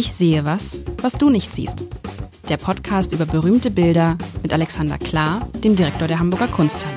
[0.00, 1.84] Ich sehe was, was du nicht siehst.
[2.48, 6.96] Der Podcast über berühmte Bilder mit Alexander Klar, dem Direktor der Hamburger Kunsthalle.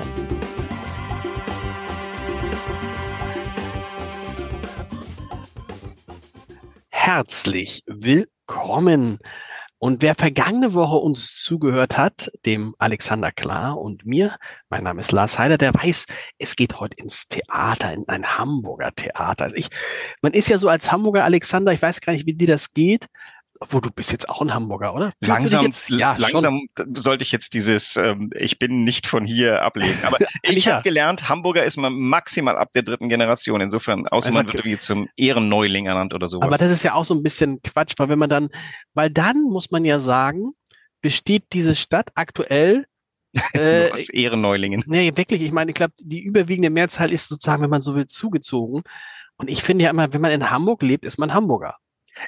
[6.87, 9.17] Herzlich willkommen.
[9.83, 14.37] Und wer vergangene Woche uns zugehört hat, dem Alexander Klar und mir,
[14.69, 16.05] mein Name ist Lars Heider, der weiß,
[16.37, 19.43] es geht heute ins Theater, in ein Hamburger Theater.
[19.43, 19.67] Also ich,
[20.21, 23.07] man ist ja so als Hamburger Alexander, ich weiß gar nicht, wie dir das geht,
[23.69, 25.13] wo du bist jetzt auch ein Hamburger, oder?
[25.21, 29.97] langsam, jetzt, ja, langsam sollte ich jetzt dieses ähm, Ich bin nicht von hier ablegen.
[30.03, 30.73] Aber ich ja.
[30.73, 33.61] habe gelernt, Hamburger ist man maximal ab der dritten Generation.
[33.61, 36.47] Insofern, außer also, man wird irgendwie zum Ehrenneuling ernannt oder sowas.
[36.47, 38.49] Aber das ist ja auch so ein bisschen Quatsch, weil wenn man dann,
[38.93, 40.53] weil dann muss man ja sagen,
[41.01, 42.85] besteht diese Stadt aktuell
[43.53, 44.83] äh, aus Ehrenneulingen.
[44.85, 45.41] Nee, wirklich.
[45.41, 48.83] Ich meine, ich glaube, die überwiegende Mehrzahl ist sozusagen, wenn man so will, zugezogen.
[49.37, 51.77] Und ich finde ja immer, wenn man in Hamburg lebt, ist man Hamburger.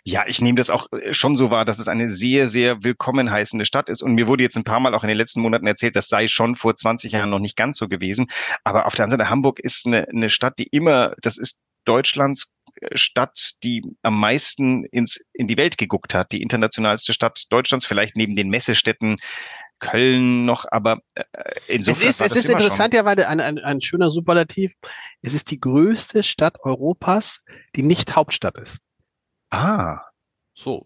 [0.04, 3.32] Ja, ich nehme das auch äh, schon so wahr, dass es eine sehr, sehr willkommen
[3.32, 4.02] heißende Stadt ist.
[4.02, 6.28] Und mir wurde jetzt ein paar Mal auch in den letzten Monaten erzählt, das sei
[6.28, 8.28] schon vor 20 Jahren noch nicht ganz so gewesen.
[8.64, 12.54] Aber auf der anderen Seite, Hamburg ist eine, eine Stadt, die immer, das ist Deutschlands
[12.82, 17.86] äh, Stadt, die am meisten ins, in die Welt geguckt hat, die internationalste Stadt Deutschlands,
[17.86, 19.18] vielleicht neben den Messestädten
[19.80, 21.24] Köln noch, aber äh,
[21.68, 22.08] insofern.
[22.08, 24.74] Es ist, es ist interessant, ja, weil ein, ein, ein schöner Superlativ.
[25.22, 27.42] Es ist die größte Stadt Europas,
[27.76, 28.80] die nicht Hauptstadt ist.
[29.56, 30.02] Ah.
[30.54, 30.84] So.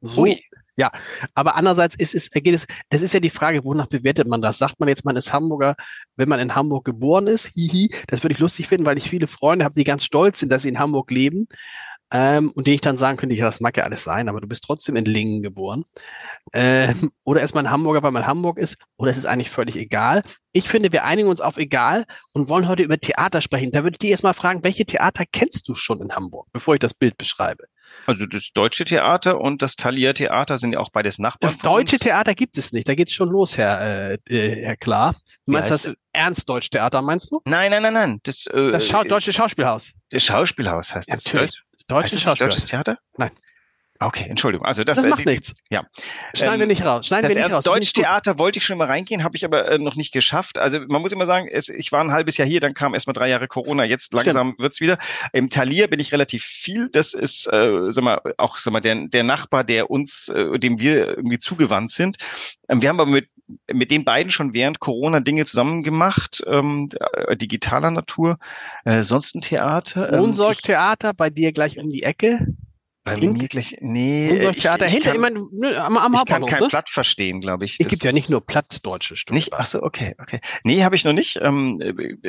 [0.00, 0.22] So.
[0.22, 0.40] Ui.
[0.76, 0.92] Ja,
[1.34, 4.58] aber andererseits ist es, geht es, das ist ja die Frage, wonach bewertet man das?
[4.58, 5.74] Sagt man jetzt, man ist Hamburger,
[6.14, 7.46] wenn man in Hamburg geboren ist?
[7.54, 10.52] Hihi, das würde ich lustig finden, weil ich viele Freunde habe, die ganz stolz sind,
[10.52, 11.48] dass sie in Hamburg leben.
[12.10, 14.46] Ähm, und denen ich dann sagen könnte, ja, das mag ja alles sein, aber du
[14.46, 15.84] bist trotzdem in Lingen geboren.
[16.54, 20.22] Ähm, oder ist man Hamburger, weil man Hamburg ist, oder ist es eigentlich völlig egal?
[20.52, 23.72] Ich finde, wir einigen uns auf egal und wollen heute über Theater sprechen.
[23.72, 26.80] Da würde ich dich erstmal fragen, welche Theater kennst du schon in Hamburg, bevor ich
[26.80, 27.64] das Bild beschreibe?
[28.06, 31.40] Also das Deutsche Theater und das Thalia Theater sind ja auch beides Nachbarn.
[31.40, 32.88] Das Deutsche Theater gibt es nicht.
[32.88, 35.14] Da geht's schon los, Herr, äh, äh Herr Klar.
[35.46, 37.40] Du meinst das Ernst-Deutsch Theater, meinst du?
[37.44, 38.20] Nein, nein, nein, nein.
[38.22, 39.92] Das, äh, das Schau Deutsche Schauspielhaus.
[40.10, 41.24] Das Schauspielhaus heißt das.
[41.24, 41.60] Natürlich.
[41.86, 42.54] Deutsche Schauspielhaus.
[42.54, 42.98] Deutsches Theater?
[43.16, 43.30] Nein.
[44.00, 44.64] Okay, Entschuldigung.
[44.64, 45.54] Also das, das macht äh, nichts.
[45.70, 45.84] Ja.
[46.34, 47.06] Schneiden ähm, wir nicht raus.
[47.06, 47.64] Schneiden das wir nicht raus.
[47.64, 50.58] Deutschtheater wollte ich schon mal reingehen, habe ich aber äh, noch nicht geschafft.
[50.58, 53.08] Also man muss immer sagen, es, ich war ein halbes Jahr hier, dann kam erst
[53.08, 53.84] mal drei Jahre Corona.
[53.84, 54.58] Jetzt langsam Stimmt.
[54.60, 54.98] wird's wieder.
[55.32, 56.88] Im Talier bin ich relativ viel.
[56.90, 60.78] Das ist, äh, sag mal, auch sag mal der, der Nachbar, der uns, äh, dem
[60.78, 62.18] wir irgendwie zugewandt sind.
[62.68, 63.28] Ähm, wir haben aber mit
[63.72, 68.38] mit den beiden schon während Corona Dinge zusammen gemacht, ähm, äh, digitaler Natur.
[68.84, 70.12] Äh, sonst ein Theater.
[70.12, 72.46] Ähm, Wohnsorgtheater bei dir gleich um die Ecke.
[73.16, 74.30] Bei mir gleich, nee.
[74.30, 76.68] Unser Theater ich, ich hinter, kann, immer ne, am, am ich kann kein ne?
[76.68, 77.76] Platt verstehen, glaube ich.
[77.78, 79.34] Es gibt ja nicht nur plattdeutsche Stücke.
[79.34, 80.40] Nicht, ach so, okay, okay.
[80.64, 81.38] Nee, habe ich noch nicht.
[81.42, 81.80] Ähm,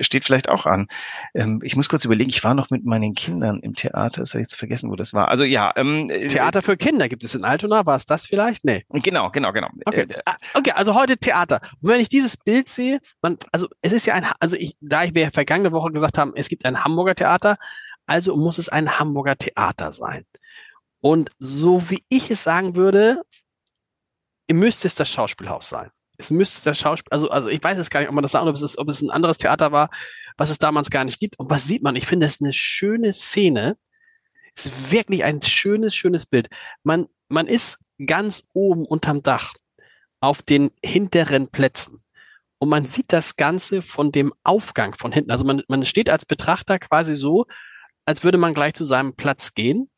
[0.02, 0.88] steht vielleicht auch an.
[1.34, 4.22] Ähm, ich muss kurz überlegen, ich war noch mit meinen Kindern im Theater.
[4.22, 5.28] Das habe ich jetzt vergessen, wo das war.
[5.28, 5.74] Also ja.
[5.76, 7.86] Ähm, äh, Theater für Kinder gibt es in Altona.
[7.86, 8.66] War es das vielleicht?
[8.66, 8.84] Nee.
[8.90, 9.68] Genau, genau, genau.
[9.86, 11.60] Okay, äh, ah, okay also heute Theater.
[11.82, 15.04] Und wenn ich dieses Bild sehe, man, also es ist ja ein, also ich, da
[15.04, 17.58] ich wir vergangene Woche gesagt haben, es gibt ein Hamburger Theater,
[18.08, 20.26] also muss es ein Hamburger Theater sein.
[21.02, 23.22] Und so wie ich es sagen würde,
[24.52, 25.90] müsste es das Schauspielhaus sein.
[26.18, 28.46] Es müsste das Schauspiel, also, also ich weiß es gar nicht, ob man das sagt,
[28.46, 29.90] ob es, ob es ein anderes Theater war,
[30.38, 31.40] was es damals gar nicht gibt.
[31.40, 31.96] Und was sieht man?
[31.96, 33.78] Ich finde, es ist eine schöne Szene.
[34.54, 36.50] Es ist wirklich ein schönes, schönes Bild.
[36.84, 39.54] Man, man ist ganz oben unterm Dach
[40.20, 42.04] auf den hinteren Plätzen.
[42.58, 45.32] Und man sieht das Ganze von dem Aufgang von hinten.
[45.32, 47.46] Also man, man steht als Betrachter quasi so,
[48.06, 49.90] als würde man gleich zu seinem Platz gehen.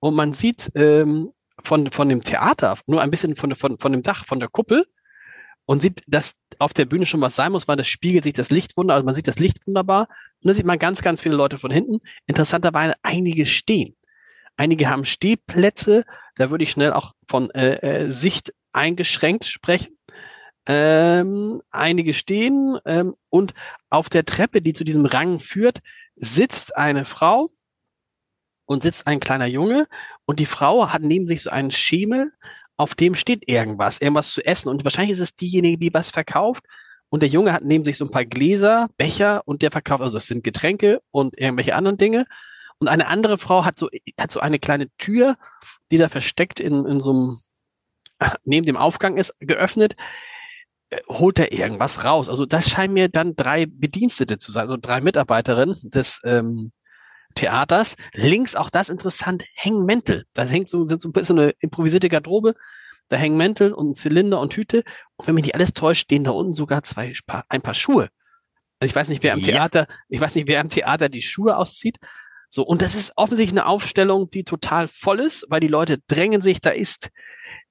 [0.00, 4.02] Und man sieht ähm, von, von dem Theater nur ein bisschen von, von, von dem
[4.02, 4.86] Dach, von der Kuppel
[5.66, 8.50] und sieht, dass auf der Bühne schon was sein muss, weil das spiegelt sich das
[8.50, 10.08] Licht wunder, also man sieht das Licht wunderbar.
[10.08, 12.00] Und dann sieht man ganz, ganz viele Leute von hinten.
[12.26, 13.94] Interessanterweise einige stehen.
[14.56, 16.04] Einige haben Stehplätze.
[16.34, 19.94] Da würde ich schnell auch von äh, äh, Sicht eingeschränkt sprechen.
[20.66, 23.54] Ähm, einige stehen ähm, und
[23.88, 25.78] auf der Treppe, die zu diesem Rang führt,
[26.16, 27.50] sitzt eine Frau,
[28.70, 29.88] und sitzt ein kleiner Junge
[30.26, 32.30] und die Frau hat neben sich so einen Schemel,
[32.76, 34.68] auf dem steht irgendwas, irgendwas zu essen.
[34.68, 36.64] Und wahrscheinlich ist es diejenige, die was verkauft.
[37.08, 40.18] Und der Junge hat neben sich so ein paar Gläser, Becher und der verkauft, also
[40.18, 42.26] es sind Getränke und irgendwelche anderen Dinge.
[42.78, 45.34] Und eine andere Frau hat so, hat so eine kleine Tür,
[45.90, 47.40] die da versteckt in, in so einem,
[48.44, 49.96] neben dem Aufgang ist, geöffnet.
[50.90, 52.28] Äh, holt er irgendwas raus.
[52.28, 56.70] Also das scheinen mir dann drei Bedienstete zu sein, also drei Mitarbeiterinnen des ähm,
[57.34, 57.96] Theaters.
[58.12, 60.24] Links, auch das interessant, hängen Mäntel.
[60.34, 62.54] Da hängt so, sind so ein bisschen eine improvisierte Garderobe.
[63.08, 64.84] Da hängen Mäntel und Zylinder und Hüte.
[65.16, 67.12] Und wenn mich nicht alles täuscht, stehen da unten sogar zwei,
[67.48, 68.08] ein paar Schuhe.
[68.78, 69.46] Also ich weiß nicht, wer am ja.
[69.46, 71.98] Theater, ich weiß nicht, wer am Theater die Schuhe auszieht.
[72.48, 76.42] So, und das ist offensichtlich eine Aufstellung, die total voll ist, weil die Leute drängen
[76.42, 77.10] sich, da ist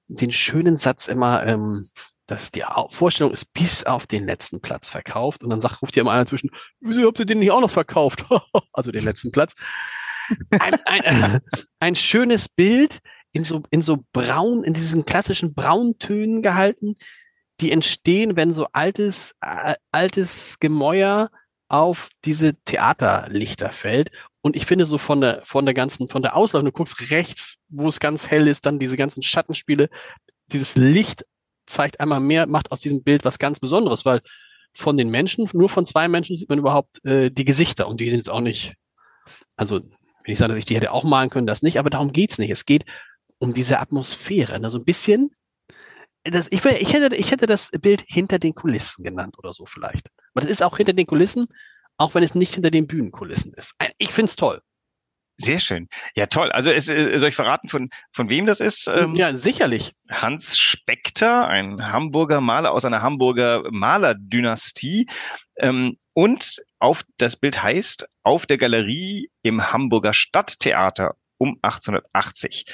[0.08, 1.86] den schönen Satz immer, ähm,
[2.30, 6.02] dass die Vorstellung ist bis auf den letzten Platz verkauft und dann sagt, ruft ihr
[6.02, 6.50] immer einer zwischen,
[6.80, 8.24] wieso habt ihr den nicht auch noch verkauft?
[8.72, 9.54] also den letzten Platz.
[10.50, 11.40] Ein, ein,
[11.80, 13.00] ein schönes Bild
[13.32, 16.96] in so, in so braun, in diesen klassischen Brauntönen gehalten,
[17.60, 21.30] die entstehen, wenn so altes, äh, altes Gemäuer
[21.68, 24.10] auf diese Theaterlichter fällt.
[24.40, 27.56] Und ich finde so von der, von der ganzen, von der Auslauf, du guckst rechts,
[27.68, 29.88] wo es ganz hell ist, dann diese ganzen Schattenspiele,
[30.46, 31.24] dieses Licht
[31.70, 34.20] zeigt einmal mehr, macht aus diesem Bild was ganz Besonderes, weil
[34.72, 38.08] von den Menschen, nur von zwei Menschen sieht man überhaupt äh, die Gesichter und die
[38.08, 38.74] sind jetzt auch nicht,
[39.56, 39.80] also
[40.24, 42.38] wenn ich sage, dass ich die hätte auch malen können, das nicht, aber darum geht's
[42.38, 42.50] nicht.
[42.50, 42.84] Es geht
[43.38, 45.30] um diese Atmosphäre, also ein bisschen,
[46.24, 50.08] das, ich, ich, hätte, ich hätte das Bild hinter den Kulissen genannt oder so vielleicht.
[50.34, 51.46] Aber das ist auch hinter den Kulissen,
[51.96, 53.74] auch wenn es nicht hinter den Bühnenkulissen ist.
[53.98, 54.60] Ich find's toll.
[55.42, 55.88] Sehr schön.
[56.14, 56.52] Ja, toll.
[56.52, 58.88] Also es, äh, soll ich verraten, von, von wem das ist?
[58.88, 59.92] Ähm, ja, sicherlich.
[60.10, 65.08] Hans Spekter, ein Hamburger Maler aus einer Hamburger Malerdynastie.
[65.56, 72.66] Ähm, und auf das Bild heißt auf der Galerie im Hamburger Stadttheater um 1880.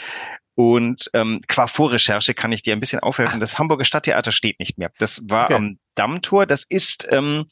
[0.58, 3.40] Und ähm, qua Vorrecherche kann ich dir ein bisschen aufhelfen.
[3.40, 4.90] Das Hamburger Stadttheater steht nicht mehr.
[4.98, 5.54] Das war okay.
[5.54, 6.46] am Dammtor.
[6.46, 7.44] Das ist ähm,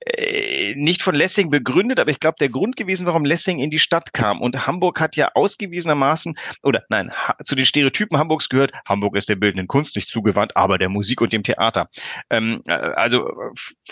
[0.00, 3.78] äh, nicht von Lessing begründet, aber ich glaube, der Grund gewesen, warum Lessing in die
[3.78, 4.40] Stadt kam.
[4.40, 7.12] Und Hamburg hat ja ausgewiesenermaßen, oder nein,
[7.44, 11.20] zu den Stereotypen Hamburgs gehört, Hamburg ist der bildenden Kunst nicht zugewandt, aber der Musik
[11.20, 11.88] und dem Theater.
[12.28, 13.30] Ähm, äh, also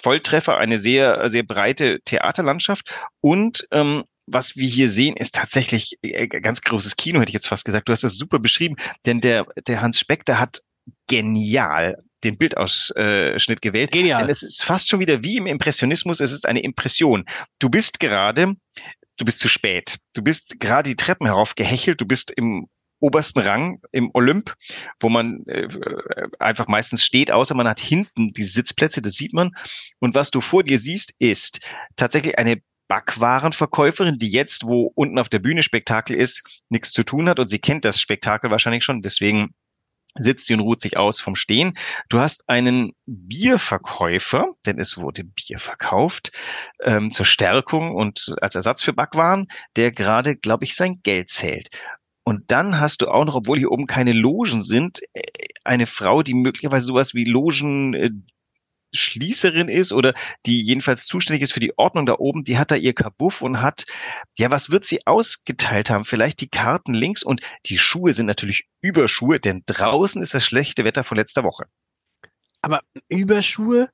[0.02, 6.26] Volltreffer, eine sehr, sehr breite Theaterlandschaft und ähm, was wir hier sehen, ist tatsächlich äh,
[6.26, 7.88] ganz großes Kino, hätte ich jetzt fast gesagt.
[7.88, 8.76] Du hast das super beschrieben,
[9.06, 10.60] denn der, der Hans Speckter hat
[11.06, 13.92] genial den Bildausschnitt gewählt.
[13.92, 14.22] Genial.
[14.22, 17.24] Denn es ist fast schon wieder wie im Impressionismus, es ist eine Impression.
[17.58, 18.54] Du bist gerade,
[19.16, 19.98] du bist zu spät.
[20.14, 22.68] Du bist gerade die Treppen herauf gehechelt, du bist im
[22.98, 24.54] obersten Rang im Olymp,
[25.00, 25.68] wo man äh,
[26.38, 29.50] einfach meistens steht, außer man hat hinten die Sitzplätze, das sieht man.
[30.00, 31.60] Und was du vor dir siehst, ist
[31.96, 37.28] tatsächlich eine Backwarenverkäuferin, die jetzt, wo unten auf der Bühne Spektakel ist, nichts zu tun
[37.28, 39.54] hat und sie kennt das Spektakel wahrscheinlich schon, deswegen
[40.18, 41.76] sitzt sie und ruht sich aus vom Stehen.
[42.08, 46.32] Du hast einen Bierverkäufer, denn es wurde Bier verkauft,
[46.82, 51.68] ähm, zur Stärkung und als Ersatz für Backwaren, der gerade, glaube ich, sein Geld zählt.
[52.24, 55.22] Und dann hast du auch noch, obwohl hier oben keine Logen sind, äh,
[55.64, 58.10] eine Frau, die möglicherweise sowas wie Logen äh,
[58.96, 60.14] Schließerin ist oder
[60.46, 63.60] die jedenfalls zuständig ist für die Ordnung da oben, die hat da ihr Kabuff und
[63.60, 63.84] hat,
[64.36, 66.04] ja, was wird sie ausgeteilt haben?
[66.04, 70.84] Vielleicht die Karten links und die Schuhe sind natürlich Überschuhe, denn draußen ist das schlechte
[70.84, 71.66] Wetter von letzter Woche.
[72.62, 73.88] Aber Überschuhe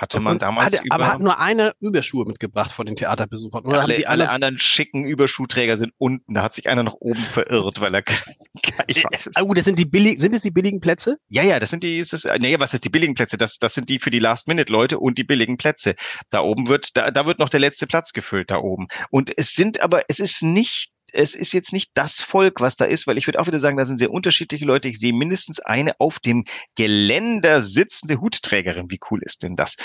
[0.00, 3.64] hatte man damals hatte, aber hat nur eine Überschuhe mitgebracht von den Theaterbesuchern.
[3.64, 6.34] Oder alle, die alle, alle anderen schicken Überschuhträger sind unten.
[6.34, 8.02] Da hat sich einer nach oben verirrt, weil er
[8.86, 9.42] ich weiß es.
[9.42, 11.16] Oh, das sind die billigen, sind es die billigen Plätze?
[11.28, 13.36] Ja, ja, das sind die, ist es, nee, was ist die billigen Plätze?
[13.36, 15.94] Das, das sind die für die Last-Minute-Leute und die billigen Plätze.
[16.30, 18.88] Da oben wird, da, da wird noch der letzte Platz gefüllt, da oben.
[19.10, 22.84] Und es sind aber, es ist nicht es ist jetzt nicht das Volk, was da
[22.84, 24.88] ist, weil ich würde auch wieder sagen, da sind sehr unterschiedliche Leute.
[24.88, 26.44] Ich sehe mindestens eine auf dem
[26.74, 28.90] Geländer sitzende Hutträgerin.
[28.90, 29.76] Wie cool ist denn das?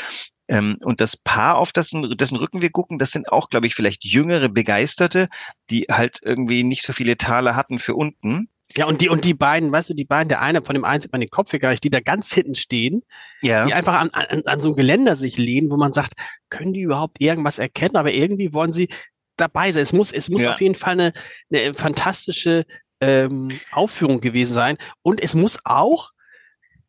[0.47, 3.75] Ähm, und das Paar, auf dessen, dessen Rücken wir gucken, das sind auch, glaube ich,
[3.75, 5.29] vielleicht jüngere Begeisterte,
[5.69, 8.49] die halt irgendwie nicht so viele Taler hatten für unten.
[8.75, 11.01] Ja, und die, und die beiden, weißt du, die beiden, der eine, von dem einen
[11.01, 13.03] sieht man den Kopf hier gar nicht, die da ganz hinten stehen,
[13.41, 13.65] ja.
[13.65, 16.13] die einfach an, an, an so einem Geländer sich lehnen, wo man sagt,
[16.49, 17.95] können die überhaupt irgendwas erkennen?
[17.95, 18.89] Aber irgendwie wollen sie
[19.37, 19.83] dabei sein.
[19.83, 20.53] Es muss, es muss ja.
[20.53, 21.13] auf jeden Fall eine,
[21.51, 22.65] eine fantastische
[22.99, 24.77] ähm, Aufführung gewesen sein.
[25.01, 26.11] Und es muss auch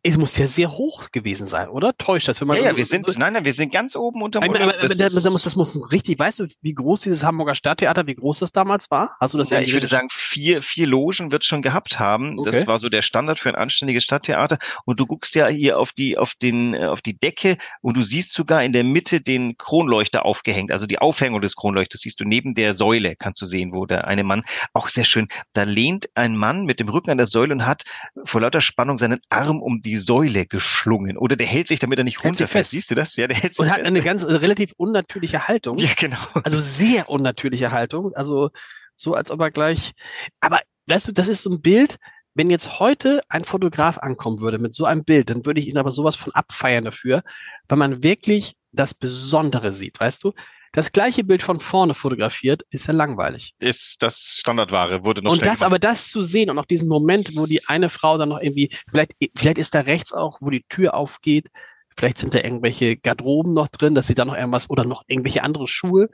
[0.03, 1.97] es muss ja sehr hoch gewesen sein, oder?
[1.97, 2.59] Täuscht das, wenn man.
[2.59, 4.97] Ja, ja wir sind, so, nein, nein, wir sind ganz oben unter dem aber, das,
[4.97, 8.53] das, muss, das muss richtig, weißt du, wie groß dieses Hamburger Stadttheater, wie groß das
[8.53, 9.11] damals war?
[9.21, 12.39] Hast du das ja, ich würde sagen, vier, vier Logen wird schon gehabt haben.
[12.39, 12.51] Okay.
[12.51, 14.59] Das war so der Standard für ein anständiges Stadttheater.
[14.85, 18.03] Und du guckst ja hier auf die, auf den, äh, auf die Decke und du
[18.03, 22.25] siehst sogar in der Mitte den Kronleuchter aufgehängt, also die Aufhängung des Kronleuchters siehst du
[22.25, 26.09] neben der Säule, kannst du sehen, wo der eine Mann, auch sehr schön, da lehnt
[26.15, 27.83] ein Mann mit dem Rücken an der Säule und hat
[28.25, 32.05] vor lauter Spannung seinen Arm um die Säule geschlungen oder der hält sich, damit er
[32.05, 32.67] nicht runterfällt.
[32.67, 33.17] Siehst du das?
[33.17, 33.87] Ja, der hält sich Und hat fest.
[33.89, 35.79] eine ganz eine relativ unnatürliche Haltung.
[35.89, 36.19] Ja, genau.
[36.45, 38.13] Also sehr unnatürliche Haltung.
[38.15, 38.51] Also
[38.97, 39.93] so, als ob er gleich.
[40.41, 41.97] Aber weißt du, das ist so ein Bild.
[42.35, 45.79] Wenn jetzt heute ein Fotograf ankommen würde mit so einem Bild, dann würde ich ihn
[45.79, 47.23] aber sowas von abfeiern dafür,
[47.69, 50.33] weil man wirklich das Besondere sieht, weißt du?
[50.73, 53.55] Das gleiche Bild von vorne fotografiert, ist ja langweilig.
[53.59, 55.63] Ist das Standardware, wurde noch Und das, gemacht.
[55.63, 58.71] aber das zu sehen und auch diesen Moment, wo die eine Frau dann noch irgendwie,
[58.89, 61.49] vielleicht, vielleicht ist da rechts auch, wo die Tür aufgeht,
[61.97, 65.43] vielleicht sind da irgendwelche Garderoben noch drin, dass sie da noch irgendwas oder noch irgendwelche
[65.43, 66.09] andere Schuhe.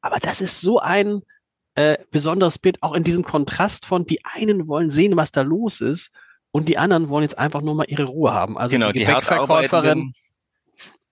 [0.00, 1.22] Aber das ist so ein,
[1.74, 5.80] äh, besonderes Bild, auch in diesem Kontrast von, die einen wollen sehen, was da los
[5.80, 6.10] ist
[6.50, 8.58] und die anderen wollen jetzt einfach nur mal ihre Ruhe haben.
[8.58, 10.12] Also genau, die Gebäckverkäuferin.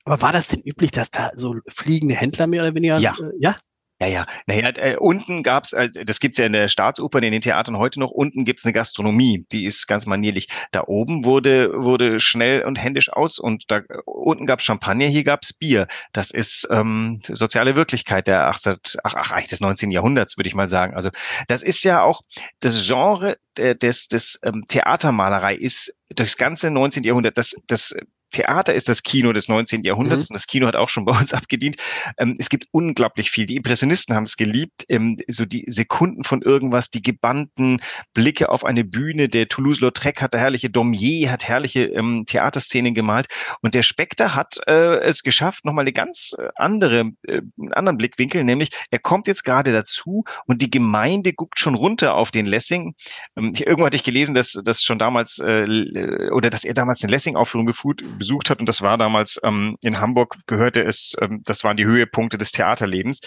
[0.06, 2.98] Aber war das denn üblich, dass da so fliegende Händler mehr oder weniger?
[2.98, 3.14] Ja.
[3.20, 3.56] Äh, ja?
[3.98, 4.26] Ja, ja.
[4.46, 7.98] Naja, äh, unten gab's, äh, das gibt's ja in der Staatsoper, in den Theatern heute
[7.98, 10.48] noch, unten gibt's eine Gastronomie, die ist ganz manierlich.
[10.70, 15.54] Da oben wurde, wurde schnell und händisch aus und da unten gab's Champagner, hier gab's
[15.54, 15.88] Bier.
[16.12, 19.90] Das ist ähm, soziale Wirklichkeit der 18, ach, ach, eigentlich des 19.
[19.90, 20.94] Jahrhunderts, würde ich mal sagen.
[20.94, 21.08] Also
[21.48, 22.20] das ist ja auch
[22.60, 27.02] das Genre des, des ähm, Theatermalerei ist durchs ganze 19.
[27.02, 27.94] Jahrhundert, das, das
[28.30, 29.85] Theater ist das Kino des 19.
[29.85, 30.33] Jahrhunderts mhm.
[30.33, 31.76] und das Kino hat auch schon bei uns abgedient.
[32.18, 33.47] Ähm, es gibt unglaublich viel.
[33.47, 37.80] Die Impressionisten haben es geliebt, ähm, so die Sekunden von irgendwas, die gebannten
[38.14, 39.28] Blicke auf eine Bühne.
[39.28, 43.28] Der Toulouse-Lautrec hat herrliche Domier, hat herrliche ähm, Theaterszenen gemalt
[43.61, 47.97] und der Spectre hat äh, es geschafft, nochmal eine ganz äh, andere, äh, einen anderen
[47.97, 52.47] Blickwinkel, nämlich er kommt jetzt gerade dazu und die Gemeinde guckt schon runter auf den
[52.47, 52.95] Lessing.
[53.37, 57.11] Ähm, irgendwo hatte ich gelesen, dass das schon damals äh, oder dass er damals eine
[57.12, 61.64] Lessing-Aufführung geführt besucht hat und das war damals ähm, in Hamburg gehörte es, ähm, das
[61.64, 63.20] waren die Höhepunkte des Theaterlebens,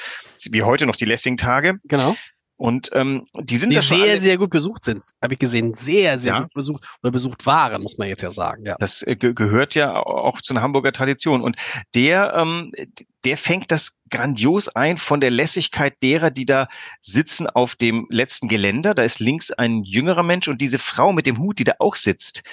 [0.49, 1.79] wie heute noch die Lessing-Tage.
[1.85, 2.15] Genau.
[2.59, 6.19] Und ähm, die sind die sehr, alle, sehr gut besucht sind, habe ich gesehen, sehr,
[6.19, 6.41] sehr ja.
[6.41, 8.65] gut besucht oder besucht waren, muss man jetzt ja sagen.
[8.65, 8.75] Ja.
[8.79, 11.41] Das äh, gehört ja auch zu einer Hamburger Tradition.
[11.41, 11.55] Und
[11.95, 12.73] der, ähm,
[13.23, 16.67] der fängt das grandios ein von der Lässigkeit derer, die da
[16.99, 18.93] sitzen auf dem letzten Geländer.
[18.93, 21.95] Da ist links ein jüngerer Mensch und diese Frau mit dem Hut, die da auch
[21.95, 22.43] sitzt,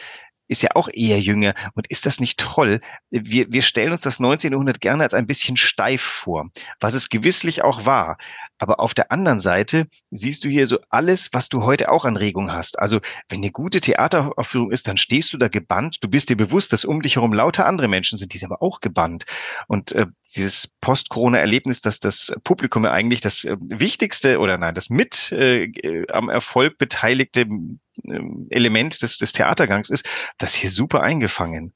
[0.49, 1.55] ist ja auch eher jünger.
[1.75, 2.81] Und ist das nicht toll?
[3.11, 4.53] Wir, wir stellen uns das 19.
[4.53, 6.50] Jahrhundert gerne als ein bisschen steif vor,
[6.81, 8.19] was es gewisslich auch war.
[8.59, 12.17] Aber auf der anderen Seite siehst du hier so alles, was du heute auch an
[12.17, 12.79] Regung hast.
[12.79, 15.99] Also wenn eine gute Theateraufführung ist, dann stehst du da gebannt.
[16.03, 18.62] Du bist dir bewusst, dass um dich herum lauter andere Menschen sind, die sind aber
[18.62, 19.26] auch gebannt.
[19.69, 24.90] Und äh, dieses Post-Corona-Erlebnis, dass das Publikum ja eigentlich das äh, wichtigste oder nein, das
[24.90, 25.71] mit äh,
[26.09, 30.07] am Erfolg beteiligte äh, Element des, des Theatergangs ist,
[30.38, 31.73] das hier super eingefangen.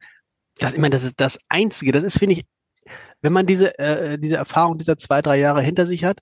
[0.58, 1.92] Das, ich meine, das ist das Einzige.
[1.92, 2.44] Das ist, finde ich,
[3.22, 6.20] wenn man diese, äh, diese Erfahrung dieser zwei, drei Jahre hinter sich hat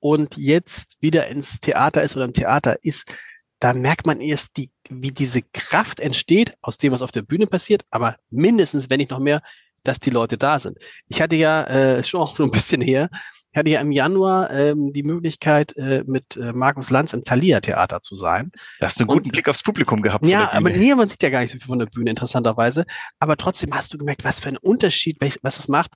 [0.00, 3.12] und jetzt wieder ins Theater ist oder im Theater ist,
[3.60, 7.46] da merkt man erst, die, wie diese Kraft entsteht aus dem, was auf der Bühne
[7.46, 9.42] passiert, aber mindestens, wenn nicht noch mehr,
[9.88, 10.78] dass die Leute da sind.
[11.08, 13.10] Ich hatte ja äh, schon auch so ein bisschen her,
[13.50, 17.60] ich hatte ja im Januar ähm, die Möglichkeit, äh, mit äh, Markus Lanz im Thalia
[17.60, 18.52] Theater zu sein.
[18.78, 20.24] Da hast du einen guten und, Blick aufs Publikum gehabt.
[20.26, 22.84] Ja, aber nee, man sieht ja gar nicht so viel von der Bühne, interessanterweise.
[23.18, 25.92] Aber trotzdem hast du gemerkt, was für ein Unterschied, was es macht,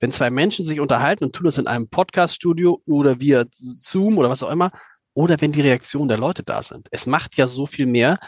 [0.00, 4.30] wenn zwei Menschen sich unterhalten und tun das in einem Podcast-Studio oder via Zoom oder
[4.30, 4.70] was auch immer,
[5.12, 6.88] oder wenn die Reaktionen der Leute da sind.
[6.90, 8.18] Es macht ja so viel mehr.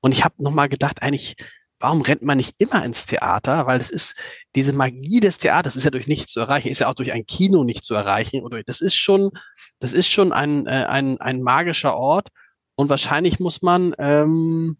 [0.00, 1.34] Und ich habe nochmal gedacht, eigentlich,
[1.78, 3.66] warum rennt man nicht immer ins Theater?
[3.66, 4.14] Weil das ist,
[4.54, 7.26] diese Magie des Theaters ist ja durch nichts zu erreichen, ist ja auch durch ein
[7.26, 8.42] Kino nicht zu erreichen.
[8.42, 9.30] Oder das ist schon,
[9.78, 12.28] das ist schon ein, äh, ein, ein magischer Ort.
[12.74, 14.78] Und wahrscheinlich muss man, ähm,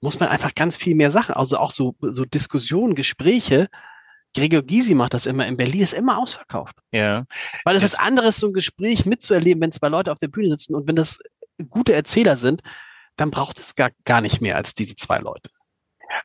[0.00, 3.68] muss man einfach ganz viel mehr Sachen, also auch so, so Diskussionen, Gespräche,
[4.34, 6.74] Gregor Gysi macht das immer in Berlin, ist immer ausverkauft.
[6.90, 7.24] Ja.
[7.64, 10.50] Weil es ist was anderes, so ein Gespräch mitzuerleben, wenn zwei Leute auf der Bühne
[10.50, 11.18] sitzen und wenn das
[11.70, 12.62] gute Erzähler sind,
[13.16, 15.50] dann braucht es gar, gar nicht mehr als diese zwei Leute.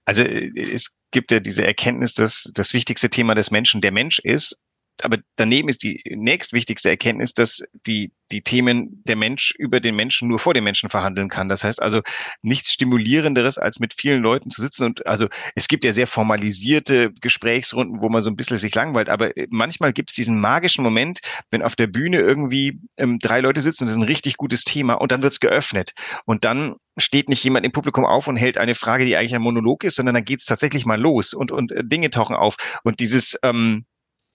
[0.05, 4.19] Also äh, es gibt ja diese Erkenntnis, dass das wichtigste Thema des Menschen der Mensch
[4.19, 4.61] ist
[5.03, 10.27] aber daneben ist die nächstwichtigste Erkenntnis, dass die, die Themen der Mensch über den Menschen
[10.27, 11.49] nur vor dem Menschen verhandeln kann.
[11.49, 12.01] Das heißt also
[12.41, 14.83] nichts Stimulierenderes, als mit vielen Leuten zu sitzen.
[14.83, 19.09] Und also es gibt ja sehr formalisierte Gesprächsrunden, wo man so ein bisschen sich langweilt.
[19.09, 21.19] Aber manchmal gibt es diesen magischen Moment,
[21.51, 24.63] wenn auf der Bühne irgendwie ähm, drei Leute sitzen und das ist ein richtig gutes
[24.63, 25.93] Thema und dann wird's geöffnet.
[26.25, 29.41] Und dann steht nicht jemand im Publikum auf und hält eine Frage, die eigentlich ein
[29.41, 32.55] Monolog ist, sondern dann geht's tatsächlich mal los und, und äh, Dinge tauchen auf.
[32.83, 33.85] Und dieses ähm,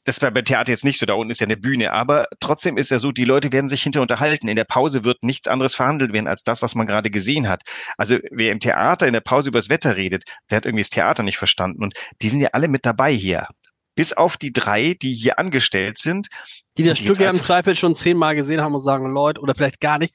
[0.05, 2.77] das war beim Theater jetzt nicht so, da unten ist ja eine Bühne, aber trotzdem
[2.77, 4.49] ist ja so, die Leute werden sich hinter unterhalten.
[4.49, 7.63] In der Pause wird nichts anderes verhandelt werden als das, was man gerade gesehen hat.
[7.97, 11.23] Also wer im Theater in der Pause übers Wetter redet, der hat irgendwie das Theater
[11.23, 11.83] nicht verstanden.
[11.83, 13.49] Und die sind ja alle mit dabei hier.
[13.95, 16.29] Bis auf die drei, die hier angestellt sind.
[16.77, 19.81] Die das Stück ja im Zweifel schon zehnmal gesehen haben und sagen, Leute, oder vielleicht
[19.81, 20.15] gar nicht.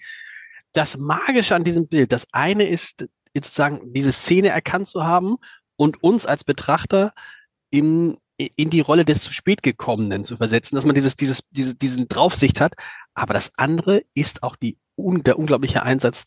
[0.74, 5.38] Das Magische an diesem Bild, das eine ist sozusagen diese Szene erkannt zu haben
[5.78, 7.14] und uns als Betrachter
[7.72, 11.76] in in die Rolle des zu spät gekommenen zu versetzen, dass man dieses, dieses, diese,
[11.76, 12.74] diesen Draufsicht hat.
[13.14, 16.26] Aber das andere ist auch die, der unglaubliche Einsatz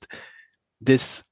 [0.78, 1.24] des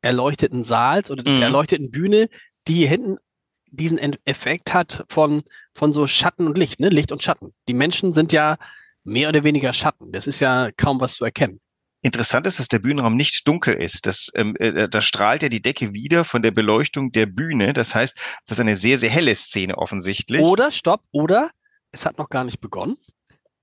[0.00, 1.42] erleuchteten Saals oder der mhm.
[1.42, 2.28] erleuchteten Bühne,
[2.66, 3.18] die hinten
[3.66, 5.42] diesen Effekt hat von,
[5.74, 6.88] von so Schatten und Licht, ne?
[6.88, 7.52] Licht und Schatten.
[7.68, 8.56] Die Menschen sind ja
[9.04, 10.12] mehr oder weniger Schatten.
[10.12, 11.60] Das ist ja kaum was zu erkennen.
[12.04, 14.06] Interessant ist, dass der Bühnenraum nicht dunkel ist.
[14.06, 17.72] Das, ähm, äh, da strahlt ja die Decke wieder von der Beleuchtung der Bühne.
[17.72, 18.16] Das heißt,
[18.46, 20.42] das ist eine sehr, sehr helle Szene offensichtlich.
[20.42, 21.50] Oder, stopp, oder
[21.92, 22.96] es hat noch gar nicht begonnen.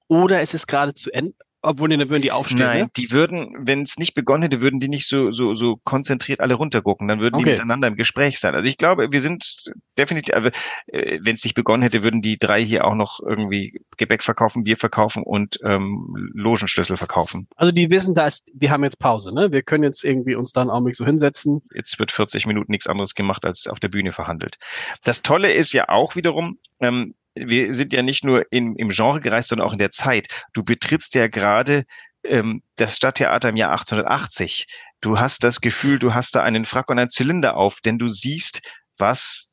[0.08, 1.36] Oder es ist gerade zu Ende.
[1.61, 2.89] Obwohl, dann würden die aufstehen, Nein, ne?
[2.95, 6.53] die würden, wenn es nicht begonnen hätte, würden die nicht so, so, so konzentriert alle
[6.53, 7.07] runtergucken.
[7.07, 7.51] Dann würden die Okay.
[7.51, 8.55] miteinander im Gespräch sein.
[8.55, 9.65] Also ich glaube, wir sind
[9.97, 10.49] definitiv, also,
[10.87, 14.63] äh, wenn es nicht begonnen hätte, würden die drei hier auch noch irgendwie Gebäck verkaufen,
[14.63, 17.47] Bier verkaufen und ähm, Logenschlüssel verkaufen.
[17.57, 19.51] Also die wissen, da ist, wir haben jetzt Pause, ne?
[19.51, 21.61] Wir können jetzt irgendwie uns da einen Augenblick so hinsetzen.
[21.73, 24.57] Jetzt wird 40 Minuten nichts anderes gemacht, als auf der Bühne verhandelt.
[25.03, 27.15] Das Tolle ist ja auch wiederum, ähm,
[27.48, 30.27] wir sind ja nicht nur in, im Genre gereist, sondern auch in der Zeit.
[30.53, 31.86] Du betrittst ja gerade
[32.24, 34.67] ähm, das Stadttheater im Jahr 1880.
[35.01, 38.10] Du hast das Gefühl, du hast da einen Frack und einen Zylinder auf, denn du
[38.10, 38.62] siehst,
[38.98, 39.50] was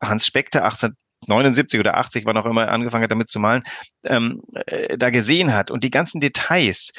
[0.00, 3.64] Hans Speckter 1879 oder 80, wann auch immer er angefangen hat, damit zu malen,
[4.04, 5.70] ähm, äh, da gesehen hat.
[5.70, 6.92] Und die ganzen Details,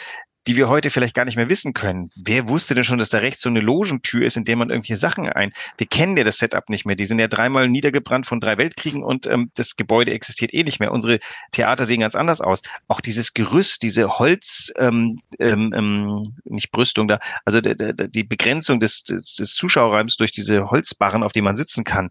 [0.47, 2.09] die wir heute vielleicht gar nicht mehr wissen können.
[2.15, 4.95] Wer wusste denn schon, dass da rechts so eine Logentür ist, in der man irgendwelche
[4.95, 5.51] Sachen ein...
[5.77, 6.95] Wir kennen ja das Setup nicht mehr.
[6.95, 10.79] Die sind ja dreimal niedergebrannt von drei Weltkriegen und ähm, das Gebäude existiert eh nicht
[10.79, 10.91] mehr.
[10.91, 11.19] Unsere
[11.51, 12.61] Theater sehen ganz anders aus.
[12.87, 19.03] Auch dieses Gerüst, diese Holz, ähm, ähm, ähm, nicht Brüstung da, also die Begrenzung des,
[19.03, 22.09] des, des Zuschauerraums durch diese Holzbarren, auf die man sitzen kann.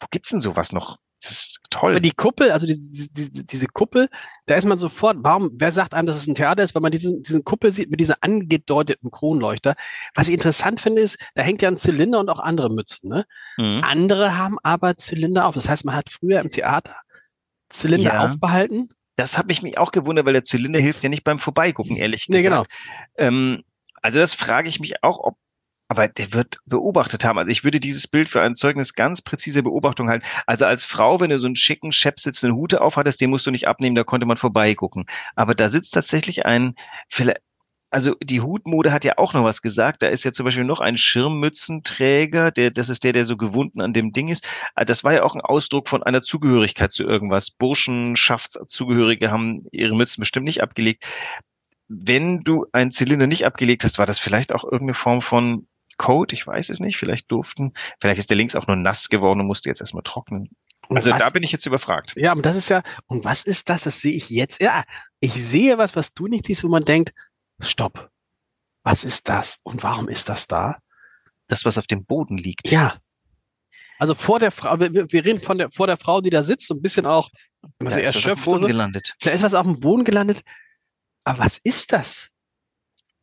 [0.00, 0.98] Wo gibt's denn sowas noch?
[1.24, 1.92] Das ist toll.
[1.92, 4.08] Aber die Kuppel, also die, die, die, diese Kuppel,
[4.46, 6.92] da ist man sofort, warum, wer sagt einem, dass es ein Theater ist, weil man
[6.92, 9.74] diesen, diesen Kuppel sieht mit dieser angedeuteten Kronleuchter.
[10.14, 13.24] Was ich interessant finde, ist, da hängt ja ein Zylinder und auch andere Mützen, ne?
[13.56, 13.80] Mhm.
[13.82, 15.54] Andere haben aber Zylinder auf.
[15.54, 16.94] Das heißt, man hat früher im Theater
[17.70, 18.20] Zylinder Ja.
[18.26, 18.90] aufbehalten.
[19.16, 22.28] Das habe ich mich auch gewundert, weil der Zylinder hilft ja nicht beim Vorbeigucken, ehrlich
[22.28, 22.70] Nee, gesagt.
[23.16, 23.62] Ähm,
[24.02, 25.36] also das frage ich mich auch, ob
[25.88, 27.38] aber der wird beobachtet haben.
[27.38, 30.26] Also ich würde dieses Bild für ein Zeugnis ganz präzise Beobachtung halten.
[30.46, 33.50] Also als Frau, wenn du so einen schicken, schepp sitzenden Hute aufhattest, den musst du
[33.50, 35.06] nicht abnehmen, da konnte man vorbeigucken.
[35.36, 36.74] Aber da sitzt tatsächlich ein,
[37.90, 40.02] also die Hutmode hat ja auch noch was gesagt.
[40.02, 43.80] Da ist ja zum Beispiel noch ein Schirmmützenträger, der, das ist der, der so gewunden
[43.80, 44.44] an dem Ding ist.
[44.74, 47.50] Ah, Das war ja auch ein Ausdruck von einer Zugehörigkeit zu irgendwas.
[47.52, 51.04] Burschenschaftszugehörige haben ihre Mützen bestimmt nicht abgelegt.
[51.88, 56.34] Wenn du einen Zylinder nicht abgelegt hast, war das vielleicht auch irgendeine Form von Code?
[56.34, 56.96] Ich weiß es nicht.
[56.96, 60.50] Vielleicht durften, vielleicht ist der links auch nur nass geworden und musste jetzt erstmal trocknen.
[60.88, 62.12] Und Also was, da bin ich jetzt überfragt.
[62.16, 63.84] ja, aber das ist ja, und was ist das?
[63.84, 64.60] Das sehe ich jetzt.
[64.60, 64.84] Ja,
[65.20, 67.14] ich sehe was, was du nicht siehst, wo man denkt,
[67.60, 68.10] stopp.
[68.82, 69.60] Was ist das?
[69.62, 70.76] Und warum ist das da?
[71.48, 72.70] Das, was auf dem Boden liegt.
[72.70, 72.94] Ja.
[73.98, 76.66] Also vor der Frau, wir, wir- reden von der, vor der Frau, die da sitzt,
[76.66, 77.30] so ein bisschen auch,
[77.78, 78.66] wenn man Da ist was auf dem erschöpft Boden oder so.
[78.68, 79.14] gelandet.
[79.20, 80.42] Da ist was auf dem Boden gelandet.
[81.22, 82.28] Aber was ist das?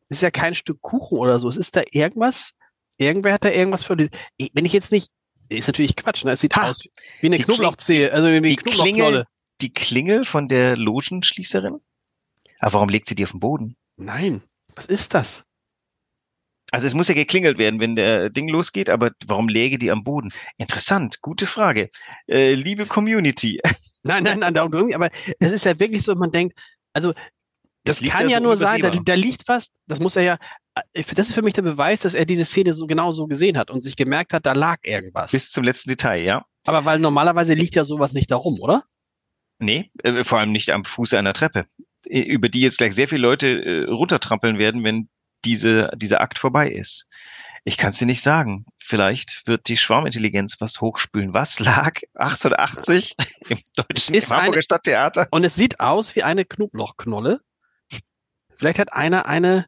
[0.08, 1.48] Das ist ja kein Stück Kuchen oder so.
[1.48, 2.52] Es ist da irgendwas.
[3.02, 3.96] Irgendwer hat da irgendwas für.
[3.96, 5.08] Wenn ich jetzt nicht,
[5.48, 6.24] ist natürlich Quatsch.
[6.24, 6.32] Ne?
[6.32, 6.70] Es sieht Ha!
[6.70, 6.84] aus
[7.20, 8.94] wie eine Knoblauchzehe, also wie eine die Knoblauchknolle.
[8.94, 9.24] Klingel,
[9.60, 11.80] die Klingel von der Logenschließerin.
[12.60, 13.76] Aber warum legt sie die auf den Boden?
[13.96, 14.42] Nein,
[14.74, 15.44] was ist das?
[16.70, 20.04] Also es muss ja geklingelt werden, wenn der Ding losgeht, aber warum läge die am
[20.04, 20.32] Boden?
[20.56, 21.90] Interessant, gute Frage.
[22.26, 23.60] Äh, liebe Community,
[24.02, 24.94] Nein, nein, nein, darum irgendwie.
[24.94, 26.58] Aber es ist ja wirklich so, man denkt,
[26.92, 27.12] also
[27.84, 29.68] das kann ja ja so nur sein, da, da liegt was.
[29.86, 30.38] Das muss er ja.
[30.92, 33.56] Äh, Das ist für mich der Beweis, dass er diese Szene so genau so gesehen
[33.58, 35.32] hat und sich gemerkt hat, da lag irgendwas.
[35.32, 36.44] bis zum letzten Detail, ja?
[36.64, 38.82] Aber weil normalerweise liegt ja sowas nicht darum, oder?
[39.58, 41.66] Nee, äh, vor allem nicht am Fuße einer Treppe,
[42.06, 45.08] äh, über die jetzt gleich sehr viele Leute äh, runtertrampeln werden, wenn
[45.44, 47.06] diese, dieser Akt vorbei ist.
[47.64, 48.64] Ich kann es dir nicht sagen.
[48.80, 51.32] Vielleicht wird die Schwarmintelligenz was hochspülen.
[51.32, 53.14] Was lag 1880
[53.48, 55.28] im deutschen Ist im Hamburger eine- Stadttheater?
[55.30, 57.40] Und es sieht aus wie eine Knoblauchknolle.
[58.56, 59.66] Vielleicht hat einer eine,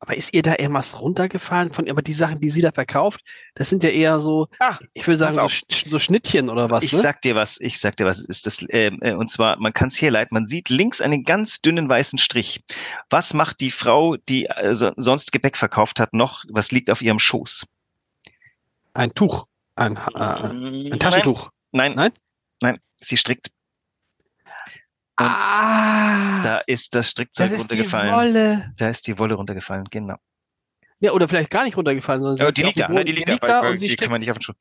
[0.00, 3.22] aber ist ihr da irgendwas runtergefallen von, aber die Sachen, die sie da verkauft,
[3.54, 5.48] das sind ja eher so, Ah, ich würde sagen, so,
[5.90, 7.00] so Schnittchen oder was, ich ne?
[7.00, 9.88] sag dir was, ich sag dir was, ist das, ähm, äh, und zwar, man kann
[9.88, 12.60] es herleiten, man sieht links einen ganz dünnen weißen Strich.
[13.10, 17.02] Was macht die Frau, die äh, so- sonst Gepäck verkauft hat, noch, was liegt auf
[17.02, 17.64] ihrem Schoß?
[18.94, 19.46] Ein Tuch.
[19.76, 21.50] Ein, äh, ein Taschentuch.
[21.72, 22.12] Nein, Nein?
[22.60, 23.50] nein, nein, sie strickt.
[25.20, 28.14] Und ah, da ist das Strickzeug das ist die runtergefallen.
[28.14, 28.72] Wolle.
[28.76, 30.16] Da ist die Wolle runtergefallen, genau.
[31.00, 33.04] Ja, oder vielleicht gar nicht runtergefallen, sondern sie Ja, hat die sie liegt da, ne,
[33.04, 34.52] die Boden- liegt, da, weil- und sie die kann man nicht auf den Schuh.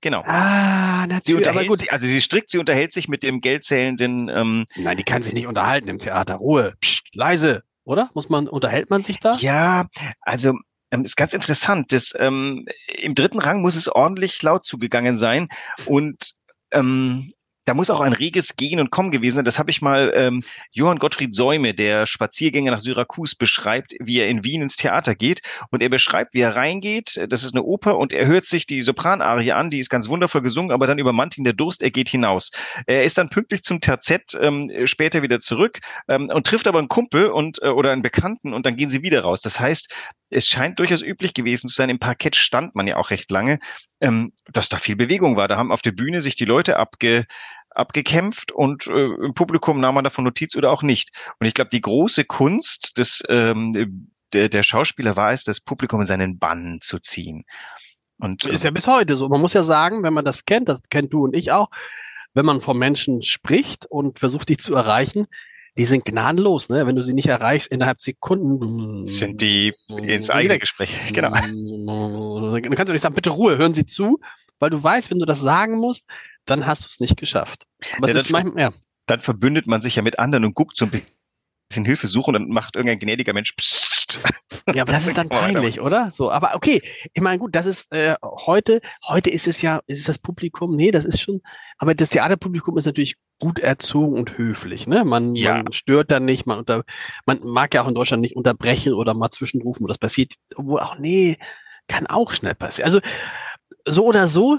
[0.00, 0.22] Genau.
[0.26, 1.78] Ah, Sie natürlich, aber gut.
[1.80, 5.34] sich, also sie strickt, sie unterhält sich mit dem geldzählenden, ähm, Nein, die kann sich
[5.34, 6.34] nicht unterhalten im Theater.
[6.36, 8.10] Ruhe, Psst, leise, oder?
[8.14, 9.36] Muss man, unterhält man sich da?
[9.36, 9.86] Ja,
[10.20, 10.54] also
[10.90, 11.92] ähm, ist ganz interessant.
[11.92, 15.48] Das, ähm, Im dritten Rang muss es ordentlich laut zugegangen sein
[15.86, 16.34] und
[16.72, 17.32] ähm,
[17.64, 19.44] da muss auch ein reges Gehen und Kommen gewesen sein.
[19.44, 24.28] Das habe ich mal ähm, Johann Gottfried Säume, der Spaziergänger nach Syrakus, beschreibt, wie er
[24.28, 25.40] in Wien ins Theater geht.
[25.70, 27.24] Und er beschreibt, wie er reingeht.
[27.28, 30.42] Das ist eine Oper und er hört sich die Sopranarie an, die ist ganz wundervoll
[30.42, 32.50] gesungen, aber dann übermannt ihn der Durst, er geht hinaus.
[32.86, 36.88] Er ist dann pünktlich zum Terzett ähm, später wieder zurück ähm, und trifft aber einen
[36.88, 39.40] Kumpel und äh, oder einen Bekannten und dann gehen sie wieder raus.
[39.40, 39.92] Das heißt,
[40.34, 41.90] es scheint durchaus üblich gewesen zu sein.
[41.90, 43.60] Im Parkett stand man ja auch recht lange,
[44.00, 45.48] ähm, dass da viel Bewegung war.
[45.48, 47.26] Da haben auf der Bühne sich die Leute abge
[47.70, 51.10] abgekämpft und äh, im Publikum nahm man davon Notiz oder auch nicht.
[51.40, 56.00] Und ich glaube, die große Kunst des ähm, der, der Schauspieler war es, das Publikum
[56.00, 57.44] in seinen Bann zu ziehen.
[58.18, 59.28] Und ist ja bis heute so.
[59.28, 61.68] Man muss ja sagen, wenn man das kennt, das kennt du und ich auch,
[62.32, 65.26] wenn man von Menschen spricht und versucht, die zu erreichen,
[65.76, 66.86] die sind gnadenlos, ne?
[66.86, 69.06] Wenn du sie nicht erreichst innerhalb Sekunden.
[69.06, 70.94] Sind die ins eigene Gespräch.
[71.12, 71.30] Genau.
[71.30, 74.20] Dann kannst du nicht sagen, bitte Ruhe, hören Sie zu,
[74.58, 76.06] weil du weißt, wenn du das sagen musst,
[76.44, 77.66] dann hast du es nicht geschafft.
[77.96, 78.72] Aber ja, es ist manchmal, ja.
[79.06, 81.08] Dann verbündet man sich ja mit anderen und guckt so ein bisschen
[81.72, 84.24] Hilfe suchen und dann macht irgendein gnädiger Mensch pssst.
[84.72, 86.10] Ja, aber das ist dann peinlich, oder?
[86.12, 90.08] So, aber okay, ich meine, gut, das ist äh, heute, heute ist es ja, ist
[90.08, 91.40] das Publikum, nee, das ist schon,
[91.78, 95.04] aber das Theaterpublikum ist natürlich gut erzogen und höflich, ne?
[95.04, 95.62] Man, ja.
[95.62, 96.84] man stört da nicht, man unter,
[97.26, 100.80] man mag ja auch in Deutschland nicht unterbrechen oder mal zwischenrufen, und das passiert, obwohl
[100.80, 101.36] auch, nee,
[101.88, 102.86] kann auch schnell passieren.
[102.86, 103.00] Also,
[103.86, 104.58] so oder so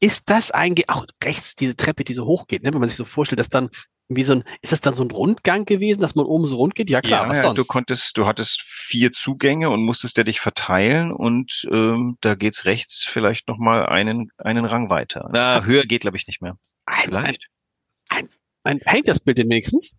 [0.00, 2.72] ist das eigentlich auch rechts diese Treppe, die so hoch geht, ne?
[2.72, 3.70] wenn man sich so vorstellt, dass dann
[4.08, 6.74] wie so ein, ist das dann so ein Rundgang gewesen, dass man oben so rund
[6.74, 6.90] geht?
[6.90, 7.58] Ja klar, ja, was sonst?
[7.58, 12.64] du konntest, du hattest vier Zugänge und musstest ja dich verteilen und ähm, da geht's
[12.64, 15.28] rechts vielleicht nochmal einen, einen Rang weiter.
[15.32, 16.56] Na, höher geht, glaube ich, nicht mehr.
[16.86, 17.46] Ein, vielleicht.
[18.08, 18.28] Ein,
[18.62, 19.96] ein, hängt das Bild denn wenigstens?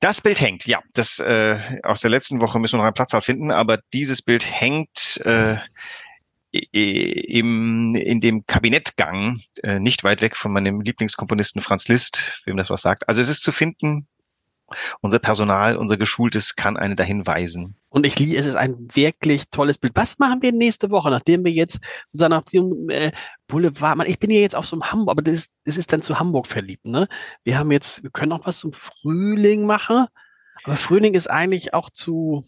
[0.00, 0.80] Das Bild hängt, ja.
[0.94, 4.44] Das äh, aus der letzten Woche müssen wir noch einen Platz finden, aber dieses Bild
[4.44, 5.56] hängt äh,
[6.54, 12.70] im, in dem Kabinettgang, äh, nicht weit weg von meinem Lieblingskomponisten Franz Liszt, wem das
[12.70, 13.08] was sagt.
[13.08, 14.06] Also es ist zu finden,
[15.00, 17.76] unser Personal, unser Geschultes kann eine dahin weisen.
[17.88, 19.94] Und ich liebe, es ist ein wirklich tolles Bild.
[19.94, 23.12] Was machen wir nächste Woche, nachdem wir jetzt sozusagen nach dem äh,
[23.46, 25.92] Boulevard, man, ich bin ja jetzt auf so einem Hamburg, aber das ist, das ist
[25.92, 27.08] dann zu Hamburg verliebt, ne?
[27.44, 30.06] Wir haben jetzt, wir können auch was zum Frühling machen,
[30.64, 32.44] aber Frühling ist eigentlich auch zu,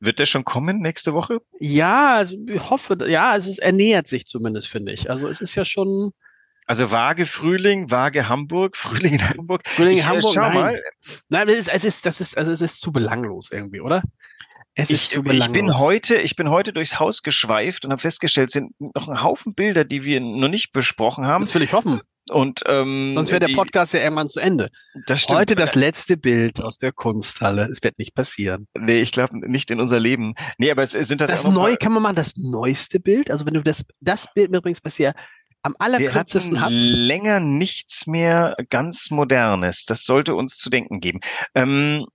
[0.00, 1.40] wird der schon kommen nächste Woche?
[1.58, 5.10] Ja, also ich hoffe, ja, es ist, ernährt sich zumindest, finde ich.
[5.10, 6.12] Also es ist ja schon.
[6.66, 9.62] Also vage Frühling, vage Hamburg, Frühling in Hamburg.
[9.66, 10.54] Frühling in äh, Hamburg, schau nein.
[10.54, 10.82] mal.
[11.28, 14.02] Nein, es ist, es ist, das ist, also es ist zu belanglos irgendwie, oder?
[14.74, 15.46] Es ist ich, zu belanglos.
[15.46, 19.22] ich bin heute, ich bin heute durchs Haus geschweift und habe festgestellt, sind noch ein
[19.22, 21.44] Haufen Bilder, die wir noch nicht besprochen haben.
[21.44, 22.00] Das will ich hoffen.
[22.30, 24.70] Und ähm, sonst wäre der Podcast ja irgendwann zu Ende.
[25.06, 25.40] Das stimmt.
[25.40, 27.68] Heute das letzte Bild aus der Kunsthalle.
[27.70, 28.68] Es wird nicht passieren.
[28.78, 30.34] Nee, ich glaube nicht in unser Leben.
[30.58, 31.28] Nee, aber es sind das.
[31.28, 33.30] Das neue kann man machen, das neueste Bild.
[33.30, 35.12] Also wenn du das das Bild mitbringst, was hier
[35.62, 36.70] am allerkürzesten hat.
[36.72, 39.84] Länger nichts mehr ganz Modernes.
[39.84, 41.20] Das sollte uns zu denken geben.
[41.54, 42.06] Ähm,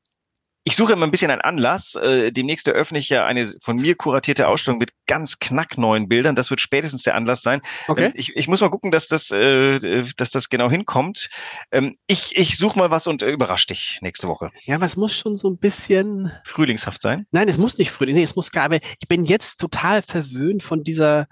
[0.67, 1.93] ich suche immer ein bisschen einen Anlass.
[1.93, 6.35] Äh, demnächst eröffne ich ja eine von mir kuratierte Ausstellung mit ganz knackneuen Bildern.
[6.35, 7.61] Das wird spätestens der Anlass sein.
[7.87, 8.05] Okay.
[8.05, 11.29] Ähm, ich, ich muss mal gucken, dass das, äh, dass das genau hinkommt.
[11.71, 14.49] Ähm, ich, ich suche mal was und äh, überrasche dich nächste Woche.
[14.63, 17.27] Ja, was muss schon so ein bisschen frühlingshaft sein?
[17.29, 18.15] Nein, es muss nicht frühling.
[18.15, 18.65] Nee, es muss gar.
[18.65, 21.27] Aber ich bin jetzt total verwöhnt von dieser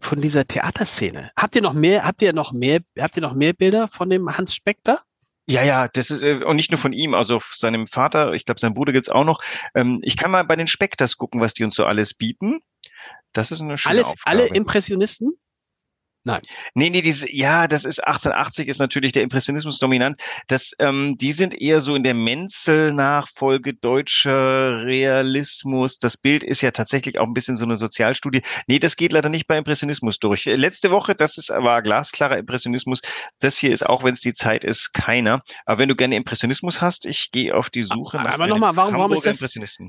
[0.00, 1.30] von dieser Theaterszene.
[1.36, 2.04] Habt ihr noch mehr?
[2.04, 2.80] Habt ihr noch mehr?
[2.98, 5.00] Habt ihr noch mehr Bilder von dem Hans Spekter?
[5.46, 8.60] Ja, ja, das ist äh, und nicht nur von ihm, also seinem Vater, ich glaube,
[8.60, 9.42] sein Bruder gibt's auch noch.
[9.74, 12.60] Ähm, ich kann mal bei den Spekters gucken, was die uns so alles bieten.
[13.32, 14.38] Das ist eine schöne Alles, Aufgabe.
[14.42, 15.32] alle Impressionisten?
[16.26, 16.40] Nein.
[16.72, 20.18] Nee, nee, diese, ja, das ist 1880 ist natürlich der Impressionismus dominant.
[20.48, 25.98] Das, ähm, die sind eher so in der Menzel-Nachfolge deutscher Realismus.
[25.98, 28.40] Das Bild ist ja tatsächlich auch ein bisschen so eine Sozialstudie.
[28.66, 30.46] Nee, das geht leider nicht bei Impressionismus durch.
[30.46, 33.02] Letzte Woche, das ist, war glasklarer Impressionismus.
[33.40, 35.42] Das hier ist, auch wenn es die Zeit ist, keiner.
[35.66, 38.74] Aber wenn du gerne Impressionismus hast, ich gehe auf die Suche aber, nach Aber nochmal,
[38.76, 39.40] warum, warum ist das?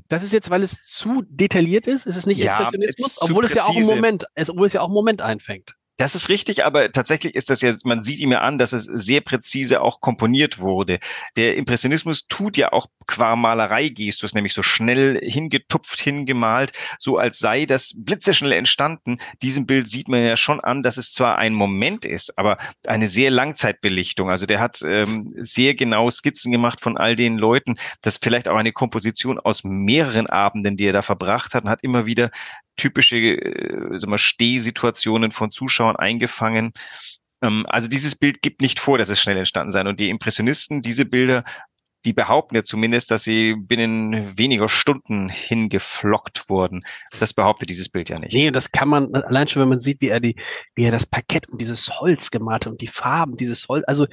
[0.09, 2.05] Das ist jetzt, weil es zu detailliert ist?
[2.05, 3.21] Ist es nicht ja, Impressionismus?
[3.21, 5.75] Obwohl es ja auch im Moment, es, obwohl es ja auch im Moment einfängt.
[5.97, 8.83] Das ist richtig, aber tatsächlich ist das ja, man sieht ihm ja an, dass es
[8.83, 10.99] sehr präzise auch komponiert wurde.
[11.37, 17.65] Der Impressionismus tut ja auch qua Malerei-Gestus, nämlich so schnell hingetupft, hingemalt, so als sei
[17.65, 19.19] das blitzeschnell entstanden.
[19.41, 23.07] Diesem Bild sieht man ja schon an, dass es zwar ein Moment ist, aber eine
[23.07, 24.29] sehr Langzeitbelichtung.
[24.29, 27.77] Also der hat ähm, sehr genau Skizzen gemacht von all den Leuten.
[28.01, 31.83] Das vielleicht auch eine Komposition aus mehreren Abenden, die er da verbracht hat und hat
[31.83, 32.31] immer wieder
[32.77, 36.73] typische äh, Stehsituationen von Zuschauern eingefangen.
[37.41, 39.81] Ähm, also dieses Bild gibt nicht vor, dass es schnell entstanden sei.
[39.81, 41.43] Und die Impressionisten, diese Bilder,
[42.05, 46.85] die behaupten ja zumindest, dass sie binnen weniger Stunden hingeflockt wurden.
[47.19, 48.33] Das behauptet dieses Bild ja nicht.
[48.33, 50.35] Nee, das kann man, allein schon, wenn man sieht, wie er die,
[50.75, 54.05] wie er das Parkett und dieses Holz gemalt hat und die Farben dieses Holz, also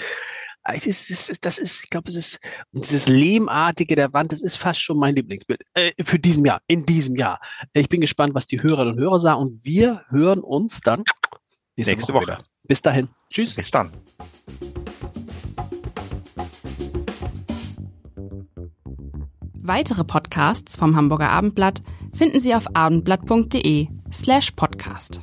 [0.64, 2.38] das ist, das ist, ich glaube, es ist
[2.72, 6.84] dieses Lehmartige der Wand, das ist fast schon mein Lieblingsbild äh, für diesem Jahr, in
[6.86, 7.40] diesem Jahr.
[7.72, 11.04] Ich bin gespannt, was die Hörerinnen und Hörer sagen und wir hören uns dann
[11.76, 12.26] nächste, nächste Woche.
[12.28, 12.44] Woche.
[12.64, 13.08] Bis dahin.
[13.32, 13.54] Tschüss.
[13.54, 13.90] Bis dann.
[19.64, 25.22] Weitere Podcasts vom Hamburger Abendblatt finden Sie auf abendblatt.de slash podcast.